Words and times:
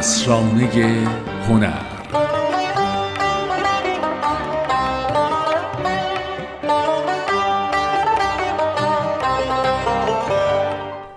اسرانه 0.00 1.06
هنر. 1.48 1.72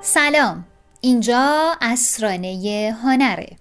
سلام. 0.02 0.66
اینجا 1.02 1.72
اسرانه 1.82 2.96
هنره. 3.04 3.58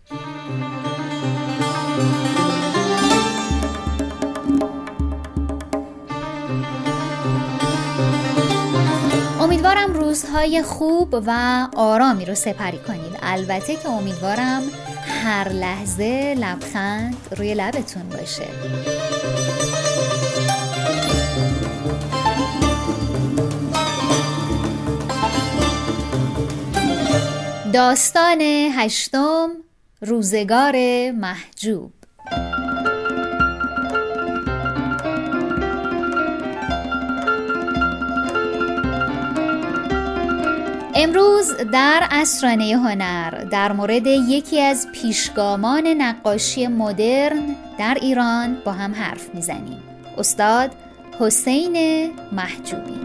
امیدوارم 9.40 9.92
روزهای 9.92 10.62
خوب 10.62 11.22
و 11.26 11.68
آرامی 11.76 12.24
رو 12.24 12.34
سپری 12.34 12.78
کنید. 12.78 13.18
البته 13.22 13.76
که 13.76 13.88
امیدوارم 13.88 14.62
هر 15.24 15.48
لحظه 15.48 16.34
لبخند 16.38 17.16
روی 17.38 17.54
لبتون 17.54 18.08
باشه. 18.08 18.46
داستان 27.72 28.40
هشتم 28.76 29.50
روزگار 30.00 30.76
محجوب. 31.12 31.92
امروز 41.02 41.52
در 41.72 42.08
اسرانه 42.10 42.64
هنر 42.64 43.30
در 43.30 43.72
مورد 43.72 44.06
یکی 44.06 44.60
از 44.60 44.88
پیشگامان 44.92 45.86
نقاشی 45.86 46.66
مدرن 46.66 47.56
در 47.78 47.98
ایران 48.00 48.56
با 48.64 48.72
هم 48.72 48.94
حرف 48.94 49.34
می‌زنیم. 49.34 49.82
استاد 50.18 50.70
حسین 51.20 51.76
محجوبی. 52.32 53.00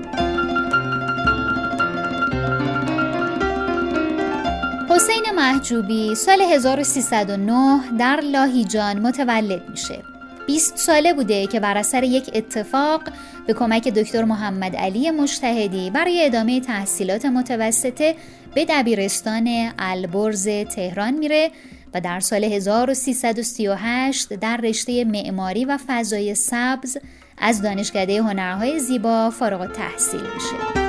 حسین 4.89 5.25
محجوبی 5.35 6.15
سال 6.15 6.41
1309 6.41 7.79
در 7.99 8.19
لاهیجان 8.21 8.99
متولد 8.99 9.69
میشه. 9.69 10.03
20 10.47 10.77
ساله 10.77 11.13
بوده 11.13 11.47
که 11.47 11.59
بر 11.59 11.77
اثر 11.77 12.03
یک 12.03 12.31
اتفاق 12.33 13.01
به 13.47 13.53
کمک 13.53 13.87
دکتر 13.87 14.23
محمد 14.23 14.75
علی 14.75 15.11
مشتهدی 15.11 15.89
برای 15.89 16.25
ادامه 16.25 16.59
تحصیلات 16.59 17.25
متوسطه 17.25 18.15
به 18.55 18.65
دبیرستان 18.69 19.71
البرز 19.79 20.47
تهران 20.47 21.13
میره 21.13 21.51
و 21.93 22.01
در 22.01 22.19
سال 22.19 22.43
1338 22.43 24.33
در 24.33 24.57
رشته 24.57 25.03
معماری 25.03 25.65
و 25.65 25.77
فضای 25.87 26.35
سبز 26.35 26.97
از 27.37 27.61
دانشکده 27.61 28.21
هنرهای 28.21 28.79
زیبا 28.79 29.29
فارغ 29.29 29.71
تحصیل 29.71 30.21
میشه. 30.21 30.87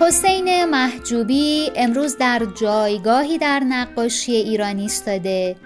حسین 0.00 0.64
محجوبی 0.64 1.70
امروز 1.76 2.16
در 2.16 2.42
جایگاهی 2.60 3.38
در 3.38 3.60
نقاشی 3.60 4.32
ایرانی 4.32 4.82
ایستاده 4.82 5.56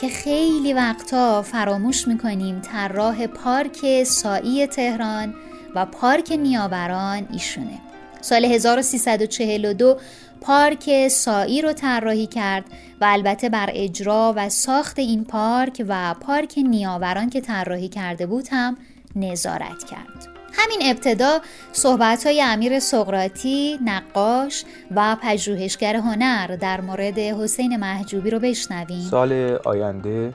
که 0.00 0.08
خیلی 0.08 0.72
وقتا 0.72 1.42
فراموش 1.42 2.08
می‌کنیم 2.08 2.60
طراح 2.60 3.26
پارک 3.26 4.04
سایی 4.04 4.66
تهران 4.66 5.34
و 5.74 5.86
پارک 5.86 6.32
نیاوران 6.32 7.28
ایشونه. 7.32 7.80
سال 8.20 8.44
1342 8.44 9.98
پارک 10.40 11.08
سایی 11.08 11.62
رو 11.62 11.72
طراحی 11.72 12.26
کرد 12.26 12.64
و 13.00 13.04
البته 13.04 13.48
بر 13.48 13.70
اجرا 13.72 14.34
و 14.36 14.48
ساخت 14.48 14.98
این 14.98 15.24
پارک 15.24 15.84
و 15.88 16.14
پارک 16.14 16.54
نیاوران 16.56 17.30
که 17.30 17.40
طراحی 17.40 17.88
کرده 17.88 18.26
بود 18.26 18.48
هم 18.50 18.76
نظارت 19.16 19.84
کرد. 19.84 20.35
همین 20.56 20.80
ابتدا 20.84 21.40
صحبت 21.72 22.26
های 22.26 22.42
امیر 22.42 22.78
سقراطی 22.78 23.78
نقاش 23.84 24.64
و 24.96 25.16
پژوهشگر 25.22 25.96
هنر 25.96 26.56
در 26.56 26.80
مورد 26.80 27.18
حسین 27.18 27.76
محجوبی 27.76 28.30
رو 28.30 28.38
بشنویم. 28.38 29.00
سال 29.00 29.58
آینده 29.64 30.34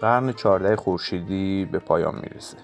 قرن 0.00 0.32
14 0.32 0.76
خورشیدی 0.76 1.68
به 1.72 1.78
پایان 1.78 2.14
می‌رسه 2.14 2.56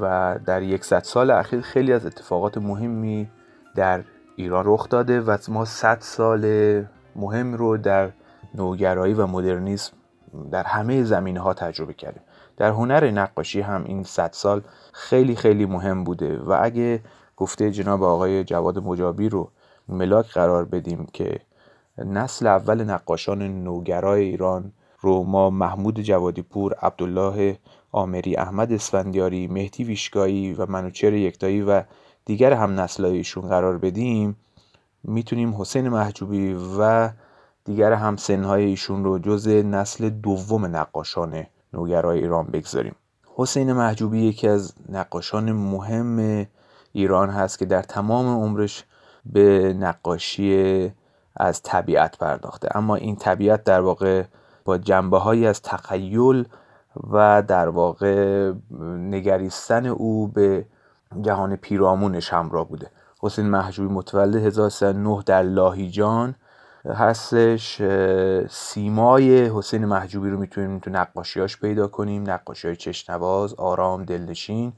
و 0.00 0.34
در 0.46 0.62
یکصد 0.62 1.02
سال 1.02 1.30
اخیر 1.30 1.60
خیلی 1.60 1.92
از 1.92 2.06
اتفاقات 2.06 2.58
مهمی 2.58 3.28
در 3.74 4.04
ایران 4.36 4.64
رخ 4.66 4.88
داده 4.88 5.20
و 5.20 5.36
ما 5.48 5.64
100 5.64 5.98
سال 6.00 6.44
مهم 7.16 7.54
رو 7.54 7.76
در 7.76 8.10
نوگرایی 8.54 9.14
و 9.14 9.26
مدرنیسم 9.26 9.92
در 10.50 10.62
همه 10.62 11.04
زمینه 11.04 11.40
ها 11.40 11.54
تجربه 11.54 11.94
کردیم. 11.94 12.22
در 12.56 12.70
هنر 12.70 13.10
نقاشی 13.10 13.60
هم 13.60 13.84
این 13.84 14.02
100 14.02 14.30
سال 14.32 14.62
خیلی 14.92 15.36
خیلی 15.36 15.66
مهم 15.66 16.04
بوده 16.04 16.38
و 16.38 16.58
اگه 16.62 17.00
گفته 17.36 17.70
جناب 17.70 18.02
آقای 18.02 18.44
جواد 18.44 18.78
مجابی 18.78 19.28
رو 19.28 19.50
ملاک 19.88 20.30
قرار 20.30 20.64
بدیم 20.64 21.06
که 21.12 21.40
نسل 21.98 22.46
اول 22.46 22.84
نقاشان 22.84 23.42
نوگرای 23.64 24.24
ایران 24.24 24.72
رو 25.00 25.22
ما 25.22 25.50
محمود 25.50 26.00
جوادی 26.00 26.42
پور، 26.42 26.74
عبدالله 26.74 27.58
آمری، 27.92 28.36
احمد 28.36 28.72
اسفندیاری، 28.72 29.46
مهدی 29.48 29.84
ویشگایی 29.84 30.54
و 30.54 30.66
منوچر 30.66 31.12
یکتایی 31.12 31.62
و 31.62 31.82
دیگر 32.24 32.52
هم 32.52 32.80
نسلایشون 32.80 33.48
قرار 33.48 33.78
بدیم 33.78 34.36
می‌تونیم 35.04 35.60
حسین 35.60 35.88
محجوبی 35.88 36.56
و 36.78 37.10
دیگر 37.64 37.92
هم 37.92 38.16
سنهای 38.16 38.64
ایشون 38.64 39.04
رو 39.04 39.18
جز 39.18 39.48
نسل 39.48 40.08
دوم 40.10 40.76
نقاشان 40.76 41.46
نوگرای 41.74 42.18
ایران 42.18 42.46
بگذاریم. 42.46 42.94
حسین 43.36 43.72
محجوبی 43.72 44.22
یکی 44.22 44.48
از 44.48 44.72
نقاشان 44.88 45.52
مهم 45.52 46.46
ایران 46.92 47.30
هست 47.30 47.58
که 47.58 47.64
در 47.64 47.82
تمام 47.82 48.26
عمرش 48.26 48.84
به 49.26 49.74
نقاشی 49.78 50.92
از 51.36 51.62
طبیعت 51.62 52.18
پرداخته. 52.18 52.68
اما 52.74 52.94
این 52.94 53.16
طبیعت 53.16 53.64
در 53.64 53.80
واقع 53.80 54.24
با 54.64 54.78
جنبه 54.78 55.18
هایی 55.18 55.46
از 55.46 55.62
تخیل 55.62 56.48
و 57.10 57.42
در 57.42 57.68
واقع 57.68 58.52
نگریستن 58.98 59.86
او 59.86 60.28
به 60.28 60.66
جهان 61.20 61.56
پیرامونش 61.56 62.32
همراه 62.32 62.68
بوده. 62.68 62.90
حسین 63.20 63.46
محجوبی 63.46 63.94
متولد 63.94 64.34
1309 64.34 65.22
در 65.26 65.42
لاهیجان 65.42 66.34
هستش 66.86 67.82
سیمای 68.50 69.48
حسین 69.48 69.84
محجوبی 69.84 70.30
رو 70.30 70.38
می‌تونیم 70.38 70.78
تو 70.78 70.90
نقاشیاش 70.90 71.58
پیدا 71.58 71.88
کنیم. 71.88 72.30
نقاشی 72.30 72.68
های 72.68 72.76
چشنواز 72.76 73.54
آرام 73.54 74.04
دلنشین 74.04 74.72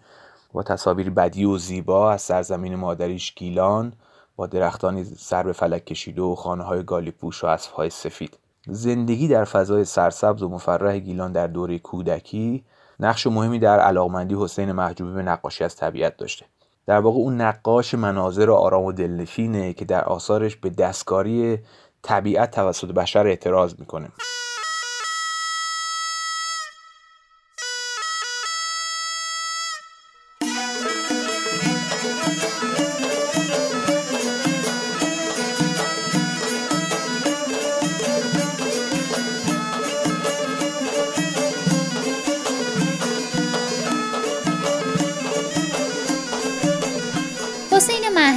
با 0.53 0.63
تصاویر 0.63 1.11
بدی 1.11 1.45
و 1.45 1.59
زیبا 1.59 2.13
از 2.13 2.23
سرزمین 2.23 2.75
مادریش 2.75 3.35
گیلان 3.35 3.93
با 4.37 4.47
درختانی 4.47 5.05
سر 5.05 5.43
به 5.43 5.53
فلک 5.53 5.85
کشیده 5.85 6.23
و 6.23 6.35
خانه 6.35 6.65
های 6.65 6.83
گالیپوش 6.83 7.45
و 7.45 7.57
های 7.77 7.91
سفید. 7.91 8.39
زندگی 8.69 9.29
در 9.29 9.45
فضای 9.45 9.85
سرسبز 9.85 10.43
و 10.43 10.49
مفرح 10.49 10.99
گیلان 10.99 11.33
در 11.33 11.47
دوره 11.47 11.79
کودکی 11.79 12.65
نقش 13.01 13.27
مهمی 13.27 13.59
در 13.59 13.81
علاقمندی 13.81 14.37
حسین 14.39 14.73
محجوبی 14.73 15.13
به 15.13 15.23
نقاشی 15.23 15.65
از 15.65 15.77
طبیعت 15.77 16.17
داشته. 16.17 16.47
در 16.87 16.99
واقع 16.99 17.17
اون 17.17 17.41
نقاش 17.41 17.95
مناظر 17.95 18.51
آرام 18.51 18.85
و 18.85 18.93
دلنشینه 18.93 19.73
که 19.73 19.85
در 19.85 20.05
آثارش 20.05 20.57
به 20.57 20.71
دستکاری 20.71 21.59
طبیعت 22.03 22.51
توسط 22.51 22.89
بشر 22.89 23.27
اعتراض 23.27 23.75
می‌کنه. 23.79 24.09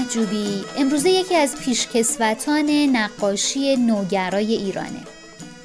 محجوبی 0.10 0.66
امروزه 0.78 1.10
یکی 1.10 1.36
از 1.36 1.56
پیشکسوتان 1.56 2.70
نقاشی 2.70 3.76
نوگرای 3.76 4.54
ایرانه. 4.54 5.02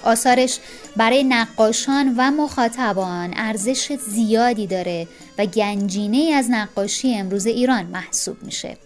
آثارش 0.03 0.59
برای 0.97 1.25
نقاشان 1.25 2.15
و 2.17 2.31
مخاطبان 2.31 3.35
ارزش 3.37 3.93
زیادی 3.93 4.67
داره 4.67 5.09
و 5.39 5.47
گنجینه 5.47 6.33
از 6.35 6.51
نقاشی 6.51 7.15
امروز 7.15 7.47
ایران 7.47 7.87
محسوب 7.87 8.43
میشه. 8.43 8.77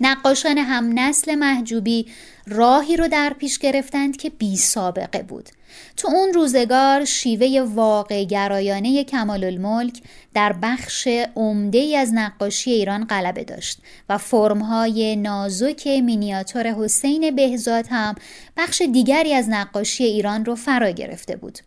نقاشان 0.00 0.58
هم 0.58 0.98
نسل 0.98 1.34
محجوبی 1.34 2.06
راهی 2.46 2.96
رو 2.96 3.08
در 3.08 3.32
پیش 3.38 3.58
گرفتند 3.58 4.16
که 4.16 4.30
بی 4.30 4.56
سابقه 4.56 5.22
بود. 5.22 5.48
تو 5.96 6.08
اون 6.08 6.32
روزگار 6.32 7.04
شیوه 7.04 7.60
واقع 7.60 8.24
گرایانه 8.24 9.04
کمال 9.04 9.44
الملک 9.44 10.02
در 10.34 10.52
بخش 10.62 11.08
عمده 11.36 11.78
ای 11.78 11.96
از 11.96 12.14
نقاشی 12.14 12.70
ایران 12.70 13.04
غلبه 13.04 13.44
داشت 13.44 13.78
و 14.08 14.18
فرمهای 14.18 15.16
نازک 15.16 15.86
مینیاتور 15.86 16.66
حسین 16.66 17.36
بهزاد 17.36 17.86
هم 17.90 18.14
بخش 18.56 18.82
دیگری 18.92 19.34
از 19.34 19.48
نقاشی 19.48 20.04
ایران 20.04 20.44
رو 20.44 20.54
فرا 20.54 20.90
گرفته 20.90 21.36
بود. 21.36 21.58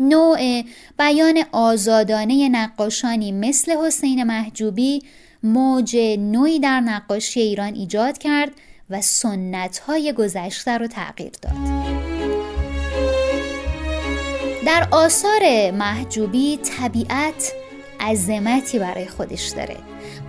نوع 0.00 0.62
بیان 0.98 1.44
آزادانه 1.52 2.48
نقاشانی 2.48 3.32
مثل 3.32 3.72
حسین 3.72 4.24
محجوبی 4.24 5.02
موج 5.42 5.96
نوعی 6.18 6.60
در 6.60 6.80
نقاشی 6.80 7.40
ایران 7.40 7.74
ایجاد 7.74 8.18
کرد 8.18 8.52
و 8.90 9.00
سنت 9.00 9.78
های 9.78 10.12
گذشته 10.12 10.78
رو 10.78 10.86
تغییر 10.86 11.32
داد. 11.42 11.52
در 14.66 14.88
آثار 14.90 15.70
محجوبی 15.70 16.56
طبیعت 16.56 17.52
عظمتی 18.00 18.78
برای 18.78 19.06
خودش 19.06 19.48
داره. 19.48 19.76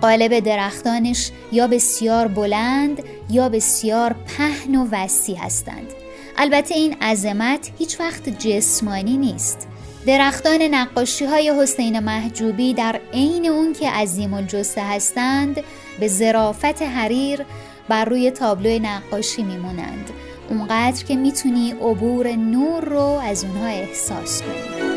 قالب 0.01 0.39
درختانش 0.39 1.31
یا 1.51 1.68
بسیار 1.68 2.27
بلند 2.27 3.04
یا 3.30 3.50
بسیار 3.50 4.13
پهن 4.13 4.75
و 4.75 4.88
وسیع 4.92 5.38
هستند. 5.38 5.88
البته 6.38 6.75
این 6.75 6.94
عظمت 7.01 7.71
هیچ 7.80 8.00
وقت 8.00 8.30
جسمانی 8.30 9.18
نیست. 9.18 9.68
درختان 10.05 10.61
نقاشی 10.61 11.25
های 11.25 11.53
حسین 11.61 12.00
محجوبی 12.00 12.73
در 12.73 13.00
عین 13.13 13.45
اون 13.45 13.73
که 13.73 13.89
عظیم 13.89 14.33
الجسه 14.33 14.81
هستند 14.81 15.63
به 16.00 16.07
ظرافت 16.07 16.81
حریر 16.81 17.45
بر 17.89 18.05
روی 18.05 18.31
تابلو 18.31 18.79
نقاشی 18.79 19.44
میمونند. 19.44 20.09
اونقدر 20.50 21.03
که 21.03 21.15
می‌تونی 21.15 21.71
عبور 21.71 22.27
نور 22.27 22.83
رو 22.83 23.01
از 23.01 23.44
اونها 23.44 23.67
احساس 23.67 24.41
کنی. 24.41 24.94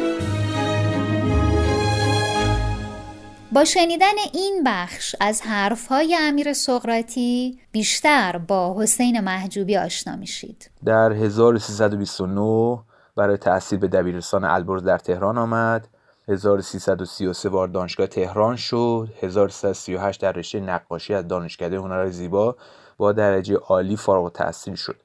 با 3.52 3.64
شنیدن 3.64 4.14
این 4.34 4.62
بخش 4.66 5.16
از 5.20 5.42
حرفهای 5.42 6.16
امیر 6.20 6.52
سقراطی 6.52 7.58
بیشتر 7.72 8.38
با 8.38 8.82
حسین 8.82 9.20
محجوبی 9.20 9.76
آشنا 9.76 10.16
میشید. 10.16 10.70
در 10.84 11.12
1329 11.12 12.78
برای 13.16 13.36
تحصیل 13.36 13.78
به 13.78 13.88
دبیرستان 13.88 14.44
البرز 14.44 14.82
در 14.82 14.98
تهران 14.98 15.38
آمد. 15.38 15.88
1333 16.28 17.48
وارد 17.48 17.72
دانشگاه 17.72 18.06
تهران 18.06 18.56
شد. 18.56 19.08
1338 19.20 20.20
در 20.20 20.32
رشته 20.32 20.60
نقاشی 20.60 21.14
از 21.14 21.28
دانشکده 21.28 21.78
هنرهای 21.78 22.10
زیبا 22.10 22.56
با 22.96 23.12
درجه 23.12 23.56
عالی 23.56 23.96
فارغ 23.96 24.24
التحصیل 24.24 24.74
شد. 24.74 24.96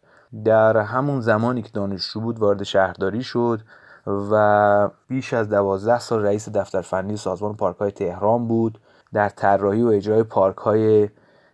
در 0.46 0.78
همون 0.78 1.22
زمانی 1.22 1.62
که 1.62 1.70
دانشجو 1.74 2.20
بود 2.22 2.40
وارد 2.40 2.64
شهرداری 2.64 3.24
شد 3.24 3.62
و 4.08 4.90
بیش 5.08 5.34
از 5.34 5.50
دوازده 5.50 6.00
سال 6.00 6.22
رئیس 6.24 6.50
دفتر 6.50 6.82
فنی 6.82 7.18
سازمان 7.18 7.56
پارک 7.56 7.78
های 7.78 7.92
تهران 7.92 8.48
بود. 8.48 8.80
در 9.14 9.30
طراحی 9.30 9.82
و 9.82 9.88
اجرای 9.88 10.24
پارک 10.24 10.58
های 10.58 11.10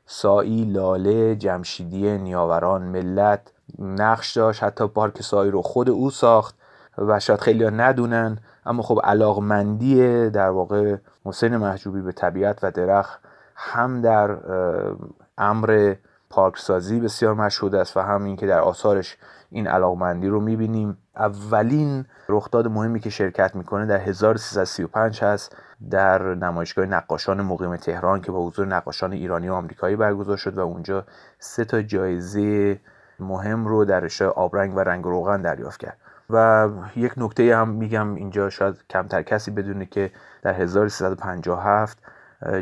سایی، 0.05 0.65
لاله، 0.65 1.35
جمشیدی، 1.35 2.17
نیاوران، 2.17 2.81
ملت 2.83 3.51
نقش 3.79 4.37
داشت 4.37 4.63
حتی 4.63 4.87
پارک 4.87 5.21
سایی 5.21 5.51
رو 5.51 5.61
خود 5.61 5.89
او 5.89 6.11
ساخت 6.11 6.55
و 6.97 7.19
شاید 7.19 7.39
خیلی 7.39 7.63
ها 7.63 7.69
ندونن 7.69 8.37
اما 8.65 8.83
خب 8.83 8.99
علاقمندی 9.03 10.29
در 10.29 10.49
واقع 10.49 10.97
حسین 11.25 11.57
محجوبی 11.57 12.01
به 12.01 12.11
طبیعت 12.11 12.59
و 12.63 12.71
درخت 12.71 13.19
هم 13.55 14.01
در 14.01 14.37
امر 15.37 15.95
پارکسازی 16.29 16.99
بسیار 16.99 17.33
مشهود 17.33 17.75
است 17.75 17.97
و 17.97 17.99
هم 17.99 18.23
اینکه 18.23 18.47
در 18.47 18.59
آثارش 18.59 19.17
این 19.51 19.67
علاقمندی 19.67 20.27
رو 20.27 20.39
می‌بینیم. 20.39 20.97
اولین 21.15 22.05
رخداد 22.29 22.67
مهمی 22.67 22.99
که 22.99 23.09
شرکت 23.09 23.55
می‌کنه 23.55 23.85
در 23.85 23.97
1335 23.97 25.23
هست 25.23 25.55
در 25.89 26.35
نمایشگاه 26.35 26.85
نقاشان 26.85 27.41
مقیم 27.41 27.75
تهران 27.75 28.21
که 28.21 28.31
با 28.31 28.47
حضور 28.47 28.67
نقاشان 28.67 29.13
ایرانی 29.13 29.49
و 29.49 29.53
آمریکایی 29.53 29.95
برگزار 29.95 30.37
شد 30.37 30.57
و 30.57 30.59
اونجا 30.59 31.05
سه 31.39 31.65
تا 31.65 31.81
جایزه 31.81 32.79
مهم 33.19 33.67
رو 33.67 33.85
در 33.85 33.99
رشته 33.99 34.25
آبرنگ 34.25 34.75
و 34.75 34.79
رنگ 34.79 35.03
روغن 35.03 35.41
دریافت 35.41 35.79
کرد. 35.79 35.97
و 36.29 36.69
یک 36.95 37.13
نکته 37.17 37.57
هم 37.57 37.69
میگم 37.69 38.15
اینجا 38.15 38.49
شاید 38.49 38.75
کمتر 38.89 39.21
کسی 39.21 39.51
بدونه 39.51 39.85
که 39.85 40.11
در 40.41 40.53
1357 40.53 41.97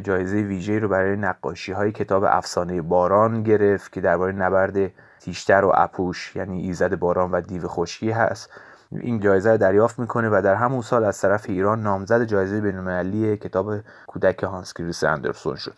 جایزه 0.03 0.37
ویژه 0.37 0.79
رو 0.79 0.87
برای 0.87 1.15
نقاشی 1.15 1.71
های 1.71 1.91
کتاب 1.91 2.23
افسانه 2.23 2.81
باران 2.81 3.43
گرفت 3.43 3.91
که 3.91 4.01
درباره 4.01 4.31
نبرد 4.31 4.91
تیشتر 5.19 5.65
و 5.65 5.71
اپوش 5.75 6.35
یعنی 6.35 6.61
ایزد 6.61 6.95
باران 6.95 7.31
و 7.31 7.41
دیو 7.41 7.67
خشکی 7.67 8.11
هست. 8.11 8.49
این 8.91 9.19
جایزه 9.19 9.51
رو 9.51 9.57
دریافت 9.57 9.99
می‌کنه 9.99 10.29
و 10.29 10.41
در 10.43 10.55
همون 10.55 10.81
سال 10.81 11.03
از 11.03 11.21
طرف 11.21 11.45
ایران 11.49 11.83
نامزد 11.83 12.23
جایزه 12.23 12.61
بینالمللی 12.61 13.37
کتاب 13.37 13.75
کودک 14.07 14.43
هانس 14.43 14.73
کریس 14.73 15.03
اندرسون 15.03 15.55
شد. 15.55 15.77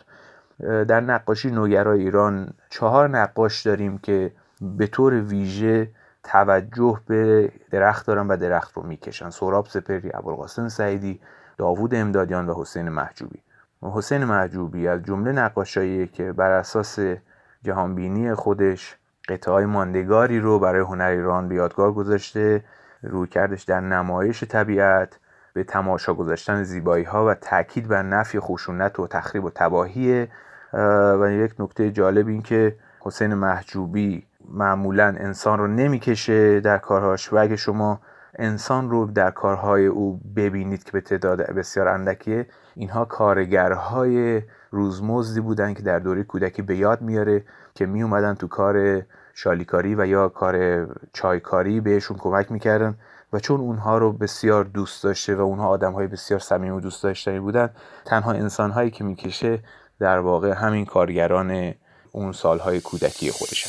در 0.60 1.00
نقاشی 1.00 1.50
نوگرای 1.50 2.00
ایران 2.00 2.48
چهار 2.70 3.08
نقاش 3.08 3.62
داریم 3.62 3.98
که 3.98 4.32
به 4.60 4.86
طور 4.86 5.14
ویژه 5.14 5.90
توجه 6.22 7.00
به 7.06 7.52
درخت 7.70 8.06
دارن 8.06 8.28
و 8.28 8.36
درخت 8.36 8.76
رو 8.76 8.82
می‌کشن. 8.82 9.30
سوراب 9.30 9.66
سپری 9.66 10.10
ابوالقاسم 10.14 10.68
سعیدی 10.68 11.20
داوود 11.58 11.94
امدادیان 11.94 12.48
و 12.48 12.54
حسین 12.60 12.88
محجوبی. 12.88 13.42
حسین 13.82 14.24
محجوبی 14.24 14.88
از 14.88 15.02
جمله 15.02 15.32
نقاشایی 15.32 16.06
که 16.06 16.32
بر 16.32 16.50
اساس 16.50 16.98
جهانبینی 17.62 18.34
خودش 18.34 18.96
قطعه 19.28 19.66
ماندگاری 19.66 20.40
رو 20.40 20.58
برای 20.58 20.80
هنر 20.80 21.04
ایران 21.04 21.48
به 21.48 21.54
یادگار 21.54 21.92
گذاشته 21.92 22.64
روی 23.02 23.28
کردش 23.28 23.62
در 23.62 23.80
نمایش 23.80 24.44
طبیعت 24.44 25.18
به 25.52 25.64
تماشا 25.64 26.14
گذاشتن 26.14 26.62
زیبایی 26.62 27.04
ها 27.04 27.26
و 27.26 27.34
تاکید 27.34 27.88
بر 27.88 28.02
نفی 28.02 28.40
خشونت 28.40 29.00
و 29.00 29.06
تخریب 29.06 29.44
و 29.44 29.50
تباهی 29.50 30.28
و 31.20 31.30
یک 31.30 31.54
نکته 31.58 31.90
جالب 31.90 32.28
این 32.28 32.42
که 32.42 32.76
حسین 33.00 33.34
محجوبی 33.34 34.26
معمولا 34.48 35.14
انسان 35.18 35.58
رو 35.58 35.66
نمی‌کشه 35.66 36.60
در 36.60 36.78
کارهاش 36.78 37.32
و 37.32 37.36
اگه 37.36 37.56
شما 37.56 38.00
انسان 38.38 38.90
رو 38.90 39.06
در 39.06 39.30
کارهای 39.30 39.86
او 39.86 40.20
ببینید 40.36 40.84
که 40.84 40.92
به 40.92 41.00
تعداد 41.00 41.42
بسیار 41.42 41.88
اندکیه 41.88 42.46
اینها 42.74 43.04
کارگرهای 43.04 44.42
روزمزدی 44.70 45.40
بودن 45.40 45.74
که 45.74 45.82
در 45.82 45.98
دوره 45.98 46.22
کودکی 46.22 46.62
به 46.62 46.76
یاد 46.76 47.00
میاره 47.00 47.44
که 47.74 47.86
می 47.86 48.02
اومدن 48.02 48.34
تو 48.34 48.48
کار 48.48 49.02
شالیکاری 49.34 49.94
و 49.94 50.06
یا 50.06 50.28
کار 50.28 50.86
چایکاری 51.12 51.80
بهشون 51.80 52.16
کمک 52.16 52.52
می‌کردن 52.52 52.98
و 53.32 53.38
چون 53.38 53.60
اونها 53.60 53.98
رو 53.98 54.12
بسیار 54.12 54.64
دوست 54.64 55.04
داشته 55.04 55.34
و 55.36 55.40
اونها 55.40 55.68
آدم 55.68 55.92
های 55.92 56.06
بسیار 56.06 56.40
صمیم 56.40 56.74
و 56.74 56.80
دوست 56.80 57.02
داشتنی 57.02 57.40
بودن 57.40 57.70
تنها 58.04 58.32
انسان 58.32 58.70
هایی 58.70 58.90
که 58.90 59.04
می‌کشه 59.04 59.58
در 59.98 60.18
واقع 60.18 60.52
همین 60.52 60.84
کارگران 60.84 61.74
اون 62.12 62.32
سالهای 62.32 62.80
کودکی 62.80 63.30
خودش 63.30 63.68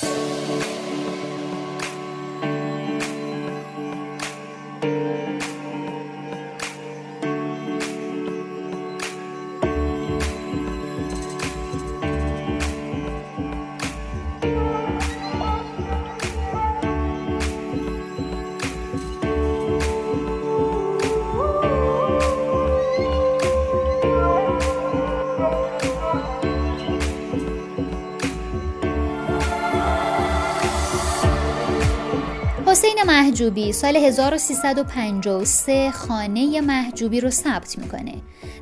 محجوبی 33.19 33.73
سال 33.73 33.95
1353 33.95 35.91
خانه 35.91 36.61
محجوبی 36.61 37.19
رو 37.19 37.29
ثبت 37.29 37.77
می‌کنه. 37.77 38.13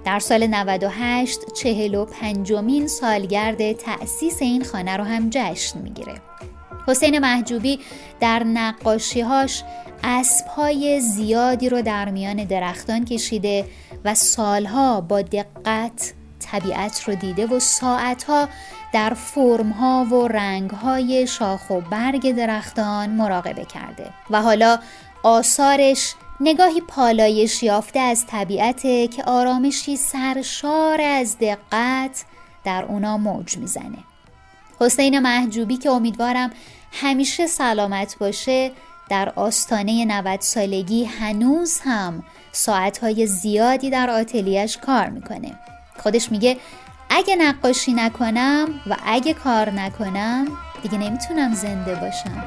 در 0.05 0.19
سال 0.19 0.47
98 0.47 1.39
45 1.53 2.53
مین 2.53 2.87
سالگرد 2.87 3.71
تأسیس 3.71 4.41
این 4.41 4.63
خانه 4.63 4.97
رو 4.97 5.03
هم 5.03 5.29
جشن 5.29 5.79
می‌گیره. 5.79 6.13
حسین 6.87 7.19
محجوبی 7.19 7.79
در 8.19 8.43
نقاشیهاش 8.43 9.63
اسبهای 10.03 10.99
زیادی 10.99 11.69
رو 11.69 11.81
در 11.81 12.09
میان 12.09 12.43
درختان 12.43 13.05
کشیده 13.05 13.65
و 14.05 14.15
سالها 14.15 15.01
با 15.01 15.21
دقت 15.21 16.13
طبیعت 16.39 17.03
رو 17.03 17.15
دیده 17.15 17.45
و 17.45 17.59
ساعتها 17.59 18.49
در 18.93 19.13
فرمها 19.13 20.05
و 20.05 20.27
رنگهای 20.27 21.27
شاخ 21.27 21.69
و 21.69 21.81
برگ 21.81 22.31
درختان 22.31 23.09
مراقبه 23.09 23.65
کرده 23.65 24.09
و 24.29 24.41
حالا 24.41 24.79
آثارش 25.23 26.13
نگاهی 26.39 26.81
پالایش 26.81 27.63
یافته 27.63 27.99
از 27.99 28.25
طبیعته 28.27 29.07
که 29.07 29.23
آرامشی 29.23 29.95
سرشار 29.95 31.01
از 31.01 31.37
دقت 31.39 32.25
در 32.63 32.85
اونا 32.85 33.17
موج 33.17 33.57
می‌زنه. 33.57 33.97
حسین 34.79 35.19
محجوبی 35.19 35.77
که 35.77 35.89
امیدوارم 35.89 36.51
همیشه 36.91 37.47
سلامت 37.47 38.17
باشه 38.19 38.71
در 39.09 39.33
آستانه 39.35 40.05
90 40.05 40.41
سالگی 40.41 41.05
هنوز 41.05 41.79
هم 41.83 42.23
ساعتهای 42.51 43.27
زیادی 43.27 43.89
در 43.89 44.09
آتلیش 44.09 44.77
کار 44.77 45.09
می‌کنه. 45.09 45.59
خودش 45.97 46.31
میگه 46.31 46.57
اگه 47.17 47.35
نقاشی 47.35 47.93
نکنم 47.93 48.67
و 48.89 48.95
اگه 49.05 49.33
کار 49.33 49.69
نکنم 49.69 50.47
دیگه 50.83 50.97
نمی‌تونم 50.97 51.53
زنده 51.53 51.95
باشم. 51.95 52.43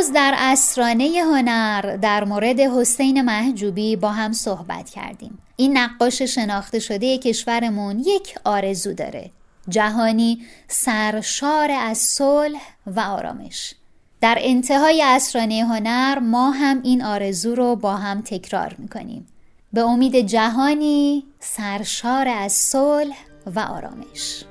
امروز 0.00 0.14
در 0.14 0.34
اسرانه 0.38 1.22
هنر 1.24 1.96
در 1.96 2.24
مورد 2.24 2.60
حسین 2.60 3.22
محجوبی 3.22 3.96
با 3.96 4.10
هم 4.10 4.32
صحبت 4.32 4.90
کردیم. 4.90 5.38
این 5.56 5.78
نقاش 5.78 6.22
شناخته 6.22 6.78
شده 6.78 7.18
کشورمون 7.18 7.98
یک 7.98 8.34
آرزو 8.44 8.92
داره. 8.92 9.30
جهانی 9.68 10.38
سرشار 10.68 11.70
از 11.70 11.98
صلح 11.98 12.60
و 12.86 13.00
آرامش. 13.00 13.74
در 14.20 14.38
انتهای 14.40 15.02
اسرانه 15.04 15.64
هنر 15.64 16.18
ما 16.18 16.50
هم 16.50 16.80
این 16.82 17.04
آرزو 17.04 17.54
رو 17.54 17.76
با 17.76 17.96
هم 17.96 18.22
تکرار 18.22 18.74
می‌کنیم. 18.78 19.26
به 19.72 19.80
امید 19.80 20.16
جهانی 20.16 21.24
سرشار 21.40 22.28
از 22.28 22.52
صلح 22.52 23.16
و 23.46 23.60
آرامش. 23.60 24.44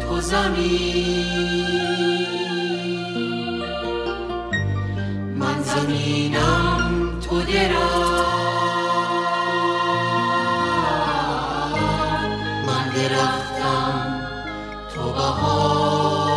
تو 0.00 0.20
زمینم 5.76 7.20
تو 7.20 7.42
درم 7.42 8.24
من 12.66 12.88
درختم 12.96 14.20
تو 14.94 15.12
بهار. 15.12 16.36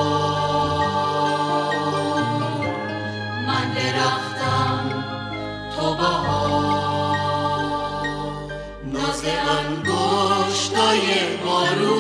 من 3.48 3.74
درختم 3.74 5.04
تو 5.76 5.94
بهار. 5.94 6.80
ناز 8.94 9.24
انگشتای 9.26 11.02
بارون 11.46 11.99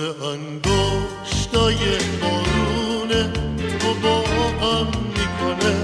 انگشتای 0.00 1.76
بارونه 2.20 3.32
تو 3.78 3.94
با 4.02 4.20
هم 4.66 4.86
می‌کنه. 5.16 5.74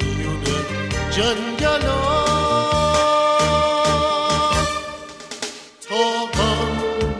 میون 0.00 0.44
جنگلا. 1.10 2.02
تا 5.88 6.04
هم 6.34 6.68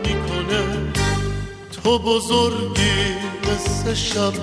می‌کنه. 0.05 0.91
تو 1.83 1.99
بزرگی 1.99 3.15
مثل 3.43 3.93
شب. 3.93 4.33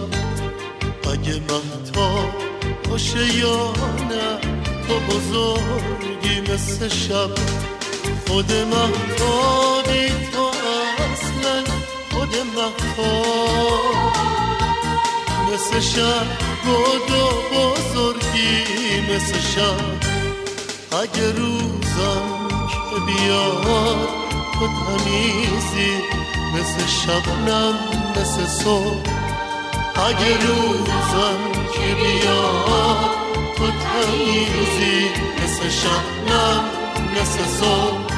اگه 1.13 1.41
محتا 1.41 2.11
باشه 2.91 3.37
یا 3.37 3.73
نه 4.11 4.39
تو 4.89 5.01
بزرگی 5.01 6.53
مثل 6.53 6.89
شب. 6.89 7.31
خود 8.29 8.53
محتابی 8.53 10.11
خود 12.31 12.47
مقام. 12.57 14.13
مثل 15.53 15.81
شب 15.81 16.27
بود 16.65 17.11
و 17.11 17.31
بزرگی 17.55 19.01
مثل 19.15 19.41
شب. 19.41 20.11
اگه 21.03 21.33
روزم 21.33 22.49
که 22.69 23.01
بیاد 23.07 24.09
تو 24.55 24.67
تمیزی. 24.67 25.93
مثل 26.55 26.87
شبنم 26.87 27.75
مثل 28.17 28.47
صبح. 28.47 29.11
اگه 29.95 30.47
روزم 30.47 31.41
که 31.75 31.95
بیاد 31.95 33.11
تو 33.57 33.67
تمیزی. 33.67 35.09
مثل 35.45 35.69
شبنم 35.71 36.65
مثل 37.17 37.45
صبح. 37.61 38.10